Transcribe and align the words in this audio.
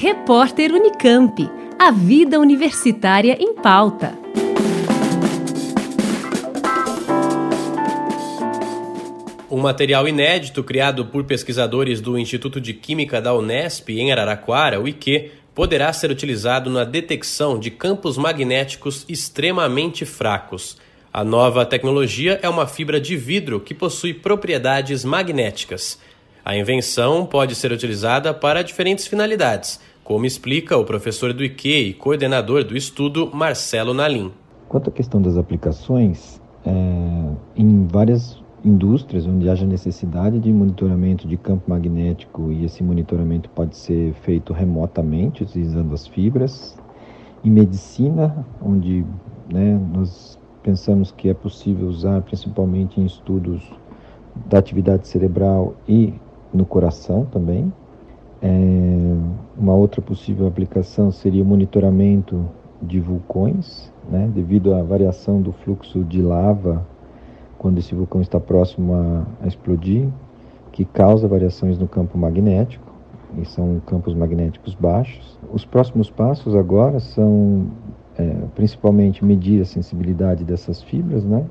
Repórter 0.00 0.70
Unicamp. 0.72 1.50
A 1.76 1.90
vida 1.90 2.38
universitária 2.38 3.36
em 3.40 3.52
pauta. 3.52 4.16
Um 9.50 9.58
material 9.58 10.06
inédito 10.06 10.62
criado 10.62 11.06
por 11.06 11.24
pesquisadores 11.24 12.00
do 12.00 12.16
Instituto 12.16 12.60
de 12.60 12.74
Química 12.74 13.20
da 13.20 13.34
Unesp 13.34 13.88
em 13.88 14.12
Araraquara, 14.12 14.80
o 14.80 14.86
IQ, 14.86 15.32
poderá 15.52 15.92
ser 15.92 16.12
utilizado 16.12 16.70
na 16.70 16.84
detecção 16.84 17.58
de 17.58 17.68
campos 17.68 18.16
magnéticos 18.16 19.04
extremamente 19.08 20.04
fracos. 20.04 20.78
A 21.12 21.24
nova 21.24 21.66
tecnologia 21.66 22.38
é 22.40 22.48
uma 22.48 22.68
fibra 22.68 23.00
de 23.00 23.16
vidro 23.16 23.58
que 23.58 23.74
possui 23.74 24.14
propriedades 24.14 25.04
magnéticas. 25.04 25.98
A 26.48 26.56
invenção 26.56 27.26
pode 27.26 27.54
ser 27.54 27.72
utilizada 27.72 28.32
para 28.32 28.64
diferentes 28.64 29.06
finalidades, 29.06 29.78
como 30.02 30.24
explica 30.24 30.78
o 30.78 30.84
professor 30.86 31.34
do 31.34 31.44
IQ 31.44 31.68
e 31.68 31.92
coordenador 31.92 32.64
do 32.64 32.74
estudo, 32.74 33.30
Marcelo 33.34 33.92
Nalim. 33.92 34.32
Quanto 34.66 34.88
à 34.88 34.90
questão 34.90 35.20
das 35.20 35.36
aplicações, 35.36 36.40
é, 36.64 36.72
em 37.54 37.86
várias 37.86 38.42
indústrias 38.64 39.26
onde 39.26 39.46
haja 39.46 39.66
necessidade 39.66 40.40
de 40.40 40.50
monitoramento 40.50 41.28
de 41.28 41.36
campo 41.36 41.68
magnético 41.68 42.50
e 42.50 42.64
esse 42.64 42.82
monitoramento 42.82 43.50
pode 43.50 43.76
ser 43.76 44.14
feito 44.22 44.54
remotamente 44.54 45.42
utilizando 45.42 45.92
as 45.92 46.06
fibras, 46.06 46.78
em 47.44 47.50
medicina, 47.50 48.46
onde 48.62 49.04
né, 49.52 49.78
nós 49.92 50.38
pensamos 50.62 51.12
que 51.12 51.28
é 51.28 51.34
possível 51.34 51.88
usar 51.88 52.22
principalmente 52.22 52.98
em 52.98 53.04
estudos 53.04 53.70
da 54.46 54.58
atividade 54.58 55.06
cerebral 55.06 55.76
e 55.86 56.14
no 56.52 56.64
coração 56.64 57.24
também, 57.24 57.72
é, 58.40 58.48
uma 59.56 59.74
outra 59.74 60.00
possível 60.00 60.46
aplicação 60.46 61.10
seria 61.10 61.42
o 61.42 61.46
monitoramento 61.46 62.44
de 62.80 63.00
vulcões, 63.00 63.92
né, 64.08 64.30
devido 64.32 64.74
à 64.74 64.82
variação 64.82 65.42
do 65.42 65.52
fluxo 65.52 66.04
de 66.04 66.22
lava 66.22 66.86
quando 67.58 67.78
esse 67.78 67.94
vulcão 67.94 68.20
está 68.20 68.38
próximo 68.38 68.94
a, 68.94 69.26
a 69.42 69.48
explodir, 69.48 70.08
que 70.70 70.84
causa 70.84 71.26
variações 71.26 71.76
no 71.76 71.88
campo 71.88 72.16
magnético, 72.16 72.86
e 73.36 73.44
são 73.44 73.80
campos 73.84 74.14
magnéticos 74.14 74.74
baixos. 74.74 75.38
Os 75.52 75.64
próximos 75.64 76.08
passos 76.08 76.54
agora 76.54 77.00
são 77.00 77.66
é, 78.16 78.24
principalmente 78.54 79.24
medir 79.24 79.60
a 79.60 79.64
sensibilidade 79.64 80.44
dessas 80.44 80.82
fibras, 80.82 81.24
né, 81.24 81.44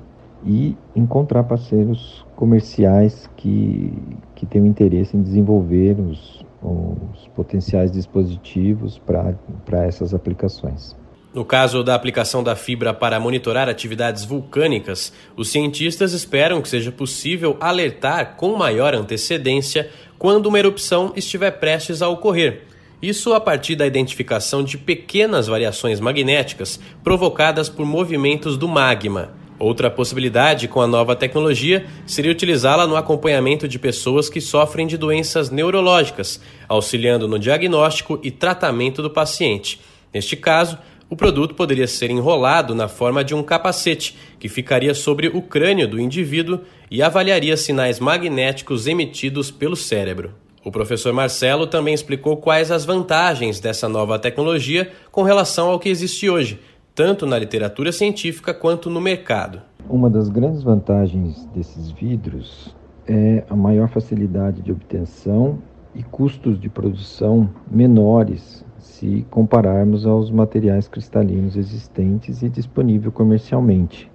e 0.46 0.76
encontrar 0.96 1.44
parceiros 1.44 2.26
comerciais 2.36 3.30
que, 3.36 3.94
que 4.36 4.46
tenham 4.46 4.68
interesse 4.68 5.18
em 5.18 5.22
desenvolver 5.22 6.00
os, 6.00 6.46
os 6.62 7.28
potenciais 7.36 7.92
dispositivos 7.92 9.00
para 9.00 9.86
essas 9.86 10.14
aplicações. 10.14 10.96
No 11.34 11.46
caso 11.46 11.84
da 11.84 11.94
aplicação 11.94 12.42
da 12.42 12.56
fibra 12.56 12.94
para 12.94 13.20
monitorar 13.20 13.70
atividades 13.70 14.26
vulcânicas, 14.26 15.14
os 15.36 15.50
cientistas 15.50 16.14
esperam 16.14 16.62
que 16.62 16.70
seja 16.70 16.92
possível 16.92 17.56
alertar 17.60 18.36
com 18.38 18.56
maior 18.56 18.96
antecedência 18.96 19.90
quando 20.18 20.48
uma 20.48 20.58
erupção 20.58 21.14
estiver 21.16 21.52
prestes 21.52 22.02
a 22.02 22.10
ocorrer. 22.10 22.64
Isso 23.00 23.34
a 23.34 23.40
partir 23.40 23.76
da 23.76 23.86
identificação 23.86 24.64
de 24.64 24.80
pequenas 24.80 25.46
variações 25.46 26.00
magnéticas 26.00 26.80
provocadas 27.04 27.70
por 27.70 27.86
movimentos 27.86 28.58
do 28.58 28.68
magma. 28.68 29.34
Outra 29.60 29.90
possibilidade 29.90 30.68
com 30.68 30.82
a 30.82 30.88
nova 30.88 31.16
tecnologia 31.16 31.88
seria 32.06 32.32
utilizá-la 32.32 32.86
no 32.86 32.96
acompanhamento 32.96 33.68
de 33.68 33.80
pessoas 33.80 34.30
que 34.30 34.40
sofrem 34.40 34.86
de 34.86 34.98
doenças 34.98 35.50
neurológicas, 35.50 36.40
auxiliando 36.68 37.28
no 37.28 37.40
diagnóstico 37.40 38.20
e 38.22 38.30
tratamento 38.30 39.02
do 39.02 39.10
paciente. 39.10 39.82
Neste 40.14 40.36
caso, 40.36 40.78
o 41.10 41.16
produto 41.16 41.56
poderia 41.56 41.88
ser 41.88 42.12
enrolado 42.12 42.76
na 42.76 42.88
forma 42.88 43.24
de 43.24 43.34
um 43.34 43.42
capacete, 43.42 44.16
que 44.40 44.48
ficaria 44.48 44.94
sobre 44.94 45.28
o 45.28 45.42
crânio 45.42 45.88
do 45.88 46.00
indivíduo 46.00 46.60
e 46.92 47.02
avaliaria 47.02 47.58
sinais 47.58 48.00
magnéticos 48.00 48.86
emitidos 48.86 49.50
pelo 49.50 49.76
cérebro. 49.76 50.36
O 50.64 50.72
professor 50.72 51.14
Marcelo 51.14 51.66
também 51.66 51.94
explicou 51.94 52.38
quais 52.38 52.72
as 52.72 52.84
vantagens 52.84 53.60
dessa 53.60 53.88
nova 53.88 54.20
tecnologia 54.20 54.92
com 55.12 55.24
relação 55.24 55.70
ao 55.70 55.80
que 55.80 55.88
existe 55.88 56.30
hoje, 56.30 56.60
tanto 56.98 57.28
na 57.28 57.38
literatura 57.38 57.92
científica 57.92 58.56
quanto 58.56 58.90
no 58.90 59.00
mercado. 59.00 59.62
Uma 59.88 60.10
das 60.10 60.30
grandes 60.30 60.64
vantagens 60.64 61.46
desses 61.54 61.92
vidros 61.92 62.76
é 63.08 63.44
a 63.48 63.56
maior 63.56 63.88
facilidade 63.88 64.64
de 64.64 64.72
obtenção 64.72 65.60
e 65.94 66.02
custos 66.02 66.60
de 66.60 66.68
produção 66.70 67.52
menores 67.70 68.66
se 68.80 69.28
compararmos 69.30 70.08
aos 70.08 70.32
materiais 70.32 70.88
cristalinos 70.88 71.56
existentes 71.56 72.42
e 72.42 72.50
disponível 72.50 73.12
comercialmente, 73.12 74.12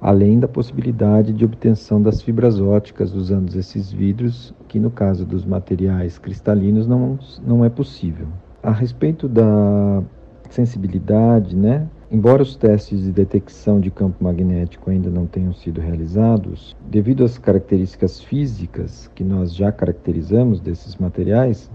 além 0.00 0.38
da 0.38 0.46
possibilidade 0.46 1.32
de 1.32 1.44
obtenção 1.44 2.00
das 2.00 2.22
fibras 2.22 2.60
óticas 2.60 3.12
usando 3.12 3.52
esses 3.56 3.90
vidros, 3.90 4.54
que 4.68 4.78
no 4.78 4.92
caso 4.92 5.26
dos 5.26 5.44
materiais 5.44 6.16
cristalinos 6.16 6.86
não, 6.86 7.18
não 7.44 7.64
é 7.64 7.68
possível. 7.68 8.28
A 8.62 8.70
respeito 8.70 9.28
da 9.28 10.00
sensibilidade, 10.48 11.56
né, 11.56 11.88
Embora 12.12 12.42
os 12.42 12.56
testes 12.56 13.04
de 13.04 13.12
detecção 13.12 13.78
de 13.78 13.88
campo 13.88 14.24
magnético 14.24 14.90
ainda 14.90 15.08
não 15.08 15.28
tenham 15.28 15.52
sido 15.52 15.80
realizados, 15.80 16.74
devido 16.90 17.22
às 17.22 17.38
características 17.38 18.20
físicas 18.20 19.08
que 19.14 19.22
nós 19.22 19.54
já 19.54 19.70
caracterizamos 19.70 20.58
desses 20.58 20.96
materiais, 20.96 21.70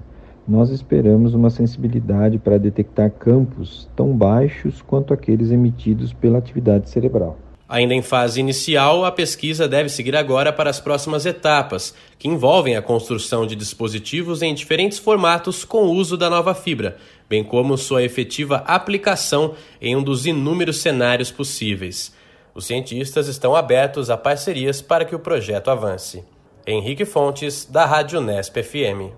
nós 0.46 0.72
esperamos 0.72 1.34
uma 1.34 1.50
sensibilidade 1.50 2.38
para 2.38 2.60
detectar 2.60 3.12
campos 3.12 3.90
tão 3.96 4.12
baixos 4.12 4.82
quanto 4.82 5.14
aqueles 5.14 5.52
emitidos 5.52 6.12
pela 6.12 6.38
atividade 6.38 6.90
cerebral. 6.90 7.38
Ainda 7.68 7.96
em 7.96 8.02
fase 8.02 8.40
inicial, 8.40 9.04
a 9.04 9.12
pesquisa 9.12 9.68
deve 9.68 9.90
seguir 9.90 10.16
agora 10.16 10.54
para 10.54 10.70
as 10.70 10.80
próximas 10.80 11.26
etapas, 11.26 11.96
que 12.20 12.28
envolvem 12.28 12.76
a 12.76 12.82
construção 12.82 13.48
de 13.48 13.56
dispositivos 13.56 14.44
em 14.44 14.54
diferentes 14.54 15.00
formatos 15.00 15.66
com 15.66 15.84
o 15.86 15.92
uso 15.92 16.16
da 16.16 16.30
nova 16.30 16.54
fibra, 16.54 16.98
bem 17.28 17.44
como 17.44 17.76
sua 17.76 18.04
efetiva 18.04 18.58
aplicação 18.68 19.56
em 19.82 19.96
um 19.96 20.04
dos 20.04 20.28
inúmeros 20.28 20.78
cenários 20.78 21.32
possíveis. 21.32 22.14
Os 22.54 22.66
cientistas 22.66 23.28
estão 23.28 23.56
abertos 23.56 24.12
a 24.12 24.16
parcerias 24.16 24.80
para 24.82 25.04
que 25.04 25.16
o 25.16 25.20
projeto 25.20 25.72
avance. 25.72 26.24
Henrique 26.68 27.04
Fontes, 27.04 27.66
da 27.66 27.86
Rádio 27.86 28.22
Nesp 28.22 28.62
FM. 28.62 29.12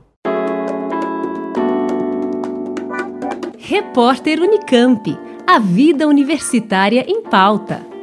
Repórter 3.58 4.40
Unicamp. 4.40 5.18
A 5.46 5.60
vida 5.60 6.08
universitária 6.08 7.06
em 7.08 7.22
pauta. 7.24 7.97